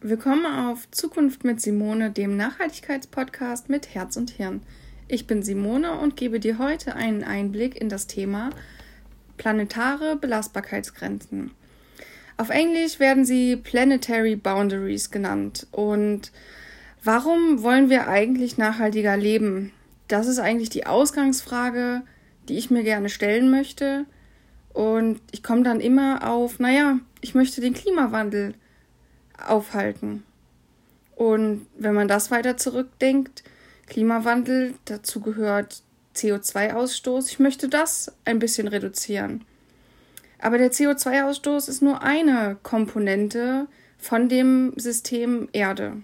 Willkommen 0.00 0.46
auf 0.46 0.88
Zukunft 0.92 1.42
mit 1.42 1.60
Simone, 1.60 2.12
dem 2.12 2.36
Nachhaltigkeitspodcast 2.36 3.68
mit 3.68 3.96
Herz 3.96 4.16
und 4.16 4.30
Hirn. 4.30 4.62
Ich 5.08 5.26
bin 5.26 5.42
Simone 5.42 5.98
und 5.98 6.16
gebe 6.16 6.38
dir 6.38 6.58
heute 6.58 6.94
einen 6.94 7.24
Einblick 7.24 7.74
in 7.74 7.88
das 7.88 8.06
Thema 8.06 8.50
planetare 9.38 10.14
Belastbarkeitsgrenzen. 10.14 11.50
Auf 12.36 12.50
Englisch 12.50 13.00
werden 13.00 13.24
sie 13.24 13.56
Planetary 13.56 14.36
Boundaries 14.36 15.10
genannt. 15.10 15.66
Und 15.72 16.30
warum 17.02 17.64
wollen 17.64 17.90
wir 17.90 18.06
eigentlich 18.06 18.56
nachhaltiger 18.56 19.16
leben? 19.16 19.72
Das 20.06 20.28
ist 20.28 20.38
eigentlich 20.38 20.70
die 20.70 20.86
Ausgangsfrage, 20.86 22.02
die 22.48 22.56
ich 22.56 22.70
mir 22.70 22.84
gerne 22.84 23.08
stellen 23.08 23.50
möchte. 23.50 24.06
Und 24.72 25.20
ich 25.32 25.42
komme 25.42 25.64
dann 25.64 25.80
immer 25.80 26.30
auf, 26.30 26.60
naja, 26.60 27.00
ich 27.20 27.34
möchte 27.34 27.60
den 27.60 27.74
Klimawandel 27.74 28.54
aufhalten. 29.46 30.24
Und 31.16 31.66
wenn 31.76 31.94
man 31.94 32.08
das 32.08 32.30
weiter 32.30 32.56
zurückdenkt, 32.56 33.42
Klimawandel, 33.86 34.74
dazu 34.84 35.20
gehört 35.20 35.82
CO2-Ausstoß, 36.14 37.28
ich 37.28 37.38
möchte 37.38 37.68
das 37.68 38.12
ein 38.24 38.38
bisschen 38.38 38.68
reduzieren. 38.68 39.44
Aber 40.38 40.58
der 40.58 40.70
CO2-Ausstoß 40.70 41.68
ist 41.68 41.82
nur 41.82 42.02
eine 42.02 42.56
Komponente 42.62 43.66
von 43.98 44.28
dem 44.28 44.72
System 44.76 45.48
Erde. 45.52 45.96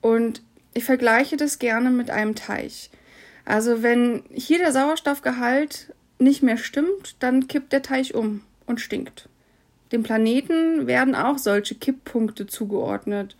Und 0.00 0.42
ich 0.72 0.84
vergleiche 0.84 1.36
das 1.36 1.58
gerne 1.58 1.90
mit 1.90 2.10
einem 2.10 2.34
Teich. 2.34 2.90
Also 3.44 3.82
wenn 3.82 4.24
hier 4.32 4.58
der 4.58 4.72
Sauerstoffgehalt 4.72 5.94
nicht 6.18 6.42
mehr 6.42 6.56
stimmt, 6.56 7.16
dann 7.20 7.46
kippt 7.46 7.72
der 7.72 7.82
Teich 7.82 8.14
um 8.14 8.42
und 8.66 8.80
stinkt. 8.80 9.28
Dem 9.94 10.02
Planeten 10.02 10.88
werden 10.88 11.14
auch 11.14 11.38
solche 11.38 11.76
Kipppunkte 11.76 12.48
zugeordnet. 12.48 13.36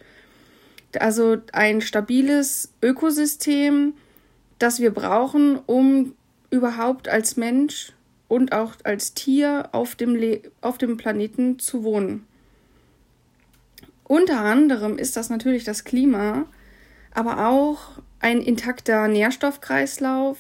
Also 0.96 1.38
ein 1.52 1.80
stabiles 1.80 2.72
Ökosystem, 2.80 3.94
das 4.60 4.78
wir 4.78 4.92
brauchen, 4.92 5.58
um 5.66 6.14
überhaupt 6.50 7.08
als 7.08 7.36
Mensch 7.36 7.92
und 8.28 8.52
auch 8.52 8.74
als 8.84 9.14
Tier 9.14 9.70
auf 9.72 9.96
dem, 9.96 10.14
Le 10.14 10.42
auf 10.60 10.78
dem 10.78 10.96
Planeten 10.96 11.58
zu 11.58 11.82
wohnen. 11.82 12.24
Unter 14.04 14.42
anderem 14.42 14.96
ist 14.96 15.16
das 15.16 15.30
natürlich 15.30 15.64
das 15.64 15.82
Klima, 15.82 16.46
aber 17.12 17.48
auch 17.48 17.98
ein 18.20 18.40
intakter 18.40 19.08
Nährstoffkreislauf. 19.08 20.38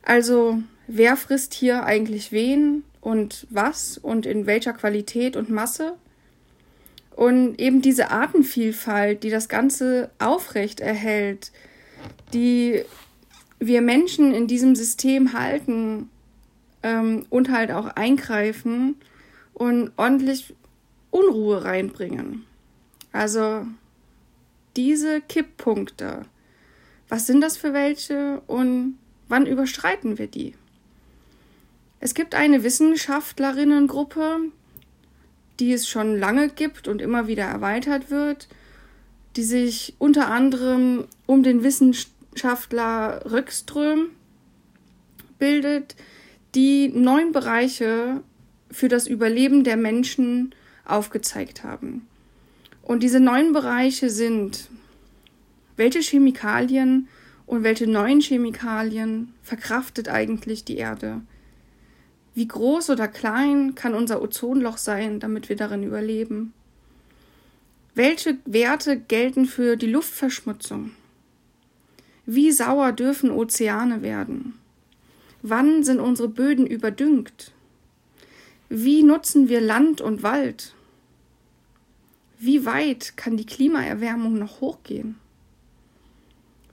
Also 0.00 0.62
wer 0.86 1.18
frisst 1.18 1.52
hier 1.52 1.84
eigentlich 1.84 2.32
wen? 2.32 2.82
Und 3.04 3.46
was 3.50 3.98
und 3.98 4.24
in 4.24 4.46
welcher 4.46 4.72
Qualität 4.72 5.36
und 5.36 5.50
Masse. 5.50 5.92
Und 7.14 7.60
eben 7.60 7.82
diese 7.82 8.10
Artenvielfalt, 8.10 9.22
die 9.22 9.30
das 9.30 9.48
Ganze 9.48 10.10
aufrecht 10.18 10.80
erhält, 10.80 11.52
die 12.32 12.82
wir 13.60 13.82
Menschen 13.82 14.32
in 14.32 14.46
diesem 14.46 14.74
System 14.74 15.34
halten 15.34 16.08
ähm, 16.82 17.26
und 17.28 17.50
halt 17.50 17.70
auch 17.70 17.88
eingreifen 17.88 18.96
und 19.52 19.92
ordentlich 19.96 20.54
Unruhe 21.10 21.62
reinbringen. 21.62 22.46
Also 23.12 23.66
diese 24.76 25.20
Kipppunkte, 25.20 26.22
was 27.10 27.26
sind 27.26 27.42
das 27.42 27.58
für 27.58 27.74
welche 27.74 28.40
und 28.46 28.98
wann 29.28 29.46
überschreiten 29.46 30.18
wir 30.18 30.26
die? 30.26 30.54
Es 32.04 32.12
gibt 32.12 32.34
eine 32.34 32.62
Wissenschaftlerinnengruppe, 32.62 34.40
die 35.58 35.72
es 35.72 35.88
schon 35.88 36.18
lange 36.18 36.50
gibt 36.50 36.86
und 36.86 37.00
immer 37.00 37.28
wieder 37.28 37.44
erweitert 37.44 38.10
wird, 38.10 38.46
die 39.36 39.42
sich 39.42 39.94
unter 39.98 40.30
anderem 40.30 41.06
um 41.24 41.42
den 41.42 41.62
Wissenschaftler 41.62 43.22
Röckström 43.24 44.10
bildet, 45.38 45.96
die 46.54 46.88
neun 46.88 47.32
Bereiche 47.32 48.22
für 48.70 48.88
das 48.88 49.06
Überleben 49.06 49.64
der 49.64 49.78
Menschen 49.78 50.54
aufgezeigt 50.84 51.64
haben. 51.64 52.06
Und 52.82 53.02
diese 53.02 53.18
neun 53.18 53.54
Bereiche 53.54 54.10
sind, 54.10 54.68
welche 55.76 56.00
Chemikalien 56.00 57.08
und 57.46 57.62
welche 57.62 57.86
neuen 57.86 58.20
Chemikalien 58.20 59.32
verkraftet 59.42 60.10
eigentlich 60.10 60.66
die 60.66 60.76
Erde? 60.76 61.22
Wie 62.34 62.48
groß 62.48 62.90
oder 62.90 63.06
klein 63.06 63.74
kann 63.74 63.94
unser 63.94 64.20
Ozonloch 64.20 64.76
sein, 64.76 65.20
damit 65.20 65.48
wir 65.48 65.56
darin 65.56 65.84
überleben? 65.84 66.52
Welche 67.94 68.38
Werte 68.44 68.98
gelten 68.98 69.46
für 69.46 69.76
die 69.76 69.86
Luftverschmutzung? 69.86 70.90
Wie 72.26 72.50
sauer 72.50 72.90
dürfen 72.90 73.30
Ozeane 73.30 74.02
werden? 74.02 74.54
Wann 75.42 75.84
sind 75.84 76.00
unsere 76.00 76.28
Böden 76.28 76.66
überdüngt? 76.66 77.52
Wie 78.68 79.04
nutzen 79.04 79.48
wir 79.48 79.60
Land 79.60 80.00
und 80.00 80.24
Wald? 80.24 80.74
Wie 82.38 82.66
weit 82.66 83.16
kann 83.16 83.36
die 83.36 83.46
Klimaerwärmung 83.46 84.38
noch 84.38 84.60
hochgehen? 84.60 85.16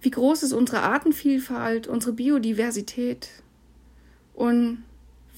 Wie 0.01 0.09
groß 0.09 0.41
ist 0.41 0.53
unsere 0.53 0.81
Artenvielfalt, 0.81 1.85
unsere 1.87 2.13
Biodiversität? 2.13 3.29
Und 4.33 4.83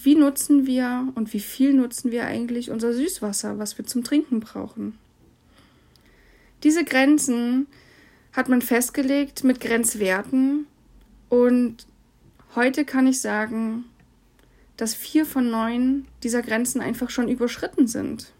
wie 0.03 0.15
nutzen 0.15 0.65
wir 0.65 1.07
und 1.15 1.33
wie 1.33 1.39
viel 1.39 1.73
nutzen 1.73 2.11
wir 2.11 2.25
eigentlich 2.25 2.71
unser 2.71 2.93
Süßwasser, 2.93 3.57
was 3.57 3.77
wir 3.77 3.85
zum 3.85 4.03
Trinken 4.03 4.41
brauchen. 4.41 4.97
Diese 6.63 6.83
Grenzen 6.83 7.67
hat 8.33 8.49
man 8.49 8.61
festgelegt 8.61 9.43
mit 9.43 9.59
Grenzwerten 9.59 10.65
und 11.29 11.87
heute 12.55 12.85
kann 12.85 13.07
ich 13.07 13.21
sagen, 13.21 13.85
dass 14.77 14.93
vier 14.93 15.25
von 15.25 15.49
neun 15.49 16.05
dieser 16.23 16.41
Grenzen 16.41 16.81
einfach 16.81 17.09
schon 17.09 17.27
überschritten 17.27 17.87
sind. 17.87 18.33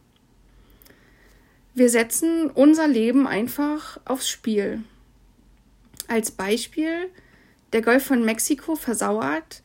Wir 1.76 1.90
setzen 1.90 2.50
unser 2.52 2.88
Leben 2.88 3.26
einfach 3.26 4.00
aufs 4.06 4.30
Spiel. 4.30 4.84
Als 6.08 6.32
Beispiel, 6.32 7.10
der 7.72 7.82
Golf 7.82 8.06
von 8.06 8.24
Mexiko 8.24 8.76
versauert, 8.76 9.63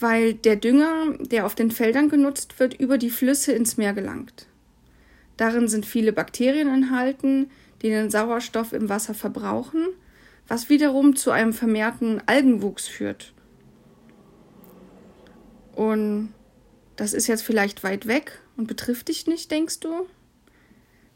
weil 0.00 0.34
der 0.34 0.56
Dünger, 0.56 1.14
der 1.20 1.46
auf 1.46 1.54
den 1.54 1.70
Feldern 1.70 2.08
genutzt 2.08 2.58
wird, 2.58 2.74
über 2.74 2.98
die 2.98 3.10
Flüsse 3.10 3.52
ins 3.52 3.76
Meer 3.76 3.92
gelangt. 3.92 4.46
Darin 5.36 5.68
sind 5.68 5.86
viele 5.86 6.12
Bakterien 6.12 6.68
enthalten, 6.68 7.50
die 7.82 7.88
den 7.88 8.10
Sauerstoff 8.10 8.72
im 8.72 8.88
Wasser 8.88 9.14
verbrauchen, 9.14 9.86
was 10.48 10.68
wiederum 10.68 11.16
zu 11.16 11.30
einem 11.30 11.52
vermehrten 11.52 12.20
Algenwuchs 12.26 12.88
führt. 12.88 13.32
Und 15.74 16.34
das 16.96 17.12
ist 17.12 17.26
jetzt 17.26 17.42
vielleicht 17.42 17.84
weit 17.84 18.06
weg 18.06 18.40
und 18.56 18.66
betrifft 18.66 19.08
dich 19.08 19.26
nicht, 19.26 19.50
denkst 19.50 19.80
du? 19.80 20.06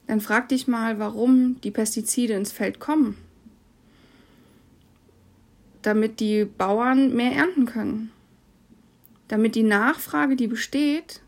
Dann 0.06 0.20
frag 0.20 0.48
dich 0.48 0.68
mal, 0.68 0.98
warum 0.98 1.60
die 1.62 1.70
Pestizide 1.70 2.34
ins 2.34 2.52
Feld 2.52 2.78
kommen. 2.78 3.16
Damit 5.82 6.20
die 6.20 6.44
Bauern 6.44 7.14
mehr 7.14 7.32
ernten 7.32 7.66
können 7.66 8.13
damit 9.28 9.54
die 9.54 9.62
Nachfrage, 9.62 10.36
die 10.36 10.48
besteht, 10.48 11.22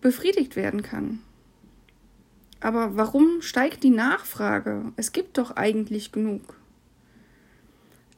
befriedigt 0.00 0.56
werden 0.56 0.82
kann. 0.82 1.20
Aber 2.60 2.96
warum 2.96 3.42
steigt 3.42 3.82
die 3.82 3.90
Nachfrage? 3.90 4.92
Es 4.96 5.12
gibt 5.12 5.38
doch 5.38 5.52
eigentlich 5.56 6.12
genug. 6.12 6.56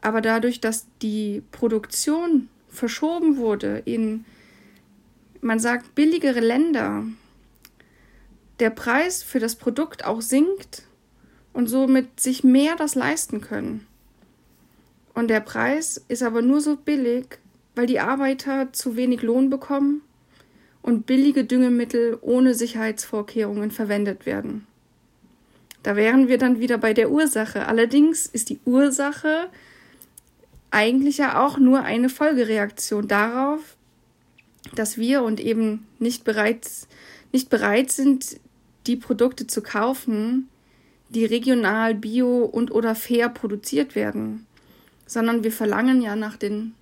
Aber 0.01 0.21
dadurch, 0.21 0.61
dass 0.61 0.87
die 1.03 1.43
Produktion 1.51 2.49
verschoben 2.69 3.37
wurde 3.37 3.83
in, 3.85 4.25
man 5.41 5.59
sagt, 5.59 5.95
billigere 5.95 6.41
Länder, 6.41 7.05
der 8.61 8.71
Preis 8.71 9.23
für 9.23 9.41
das 9.41 9.57
Produkt 9.57 10.05
auch 10.05 10.21
sinkt 10.21 10.83
und 11.53 11.67
somit 11.67 12.21
sich 12.21 12.45
mehr 12.45 12.77
das 12.77 12.95
leisten 12.95 13.41
können. 13.41 13.87
Und 15.15 15.29
der 15.29 15.41
Preis 15.41 16.05
ist 16.09 16.23
aber 16.23 16.43
nur 16.43 16.61
so 16.61 16.77
billig, 16.77 17.39
weil 17.79 17.87
die 17.87 18.01
Arbeiter 18.01 18.73
zu 18.73 18.97
wenig 18.97 19.23
Lohn 19.23 19.51
bekommen 19.51 20.03
und 20.83 21.07
billige 21.07 21.45
Düngemittel 21.45 22.19
ohne 22.23 22.53
Sicherheitsvorkehrungen 22.53 23.71
verwendet 23.71 24.27
werden. 24.27 24.67
Da 25.85 25.95
wären 25.95 26.27
wir 26.27 26.39
dann 26.39 26.59
wieder 26.59 26.77
bei 26.77 26.93
der 26.93 27.09
Ursache. 27.09 27.69
Allerdings 27.69 28.27
ist 28.27 28.49
die 28.49 28.59
Ursache 28.65 29.49
eigentlich 30.73 31.19
ja 31.19 31.47
auch 31.47 31.57
nur 31.57 31.83
eine 31.83 32.09
Folgereaktion 32.09 33.07
darauf, 33.07 33.77
dass 34.75 34.99
wir 34.99 35.23
und 35.23 35.39
eben 35.39 35.87
nicht 36.01 36.25
bereit, 36.25 36.69
nicht 37.31 37.49
bereit 37.49 37.93
sind, 37.93 38.41
die 38.89 38.97
Produkte 38.97 39.47
zu 39.47 39.63
kaufen, 39.63 40.49
die 41.11 41.27
regional, 41.27 41.95
bio 41.95 42.45
und 42.45 42.73
oder 42.73 42.97
fair 42.97 43.29
produziert 43.29 43.95
werden, 43.95 44.49
sondern 45.07 45.45
wir 45.45 45.53
verlangen 45.53 46.03
ja 46.03 46.17
nach 46.17 46.37
den 46.37 46.75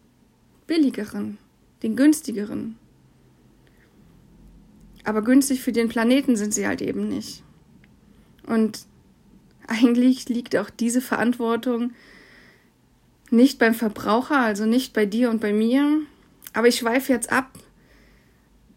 billigeren, 0.66 1.38
den 1.82 1.96
günstigeren. 1.96 2.76
Aber 5.04 5.22
günstig 5.22 5.62
für 5.62 5.72
den 5.72 5.88
Planeten 5.88 6.36
sind 6.36 6.52
sie 6.52 6.66
halt 6.66 6.82
eben 6.82 7.08
nicht. 7.08 7.42
Und 8.46 8.86
eigentlich 9.66 10.28
liegt 10.28 10.56
auch 10.56 10.70
diese 10.70 11.00
Verantwortung 11.00 11.92
nicht 13.30 13.58
beim 13.58 13.74
Verbraucher, 13.74 14.38
also 14.38 14.66
nicht 14.66 14.92
bei 14.92 15.06
dir 15.06 15.30
und 15.30 15.40
bei 15.40 15.52
mir. 15.52 16.00
Aber 16.52 16.68
ich 16.68 16.76
schweife 16.76 17.12
jetzt 17.12 17.30
ab. 17.30 17.50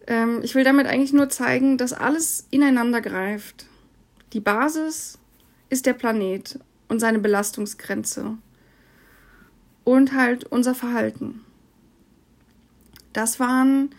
Ähm, 0.08 0.42
ich 0.44 0.56
will 0.56 0.64
damit 0.64 0.88
eigentlich 0.88 1.14
nur 1.14 1.30
zeigen, 1.30 1.78
dass 1.78 1.94
alles 1.94 2.48
ineinander 2.50 3.02
greift. 3.02 3.68
Die 4.34 4.40
Basis 4.40 5.18
ist 5.70 5.86
der 5.86 5.94
Planet 5.94 6.60
und 6.88 7.00
seine 7.00 7.20
Belastungsgrenze. 7.20 8.38
Und 9.84 10.14
halt 10.14 10.46
unser 10.46 10.76
Verhalten. 10.76 11.46
Das 13.14 13.40
waren 13.40 13.90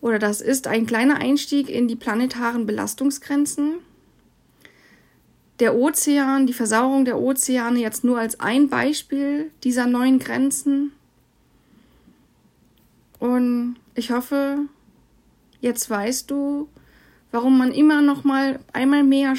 oder 0.00 0.18
das 0.18 0.40
ist 0.40 0.66
ein 0.66 0.86
kleiner 0.86 1.16
Einstieg 1.16 1.68
in 1.68 1.88
die 1.88 1.96
planetaren 1.96 2.66
Belastungsgrenzen 2.66 3.74
der 5.60 5.74
Ozean, 5.74 6.46
die 6.46 6.52
Versauerung 6.52 7.04
der 7.04 7.18
Ozeane 7.18 7.80
jetzt 7.80 8.04
nur 8.04 8.18
als 8.18 8.38
ein 8.40 8.68
Beispiel 8.68 9.50
dieser 9.64 9.86
neuen 9.86 10.18
Grenzen. 10.18 10.92
Und 13.18 13.76
ich 13.94 14.12
hoffe, 14.12 14.58
jetzt 15.60 15.90
weißt 15.90 16.30
du, 16.30 16.68
warum 17.32 17.58
man 17.58 17.72
immer 17.72 18.02
noch 18.02 18.22
mal 18.22 18.60
einmal 18.72 19.02
mehr 19.02 19.34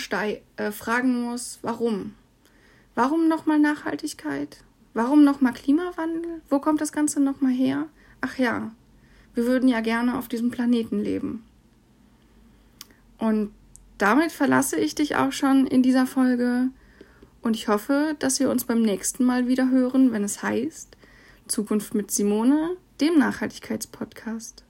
äh, 0.57 0.71
fragen 0.71 1.23
muss, 1.23 1.59
warum? 1.62 2.13
Warum 2.95 3.29
noch 3.29 3.45
mal 3.45 3.59
Nachhaltigkeit? 3.59 4.57
Warum 4.94 5.23
noch 5.23 5.39
mal 5.39 5.53
Klimawandel? 5.53 6.41
Wo 6.50 6.59
kommt 6.59 6.81
das 6.81 6.91
Ganze 6.91 7.21
noch 7.21 7.39
mal 7.39 7.53
her? 7.53 7.85
Ach 8.19 8.38
ja, 8.38 8.71
wir 9.39 9.45
würden 9.45 9.69
ja 9.69 9.80
gerne 9.80 10.18
auf 10.18 10.27
diesem 10.27 10.51
Planeten 10.51 11.00
leben. 11.00 11.45
Und 13.18 13.53
damit 13.97 14.33
verlasse 14.33 14.75
ich 14.75 14.95
dich 14.95 15.15
auch 15.15 15.31
schon 15.31 15.65
in 15.65 15.81
dieser 15.81 16.06
Folge 16.06 16.68
und 17.41 17.56
ich 17.56 17.69
hoffe, 17.69 18.18
dass 18.19 18.41
wir 18.41 18.50
uns 18.50 18.65
beim 18.65 18.81
nächsten 18.81 19.24
Mal 19.24 19.47
wieder 19.47 19.69
hören, 19.69 20.12
wenn 20.12 20.25
es 20.25 20.44
heißt 20.44 20.97
Zukunft 21.47 21.95
mit 21.95 22.12
Simone, 22.12 22.75
dem 23.00 23.18
Nachhaltigkeitspodcast. 23.18 24.65